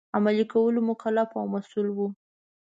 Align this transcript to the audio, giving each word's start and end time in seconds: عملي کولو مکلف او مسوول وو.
عملي 0.17 0.45
کولو 0.53 0.79
مکلف 0.89 1.29
او 1.39 1.45
مسوول 1.53 1.87
وو. 1.93 2.07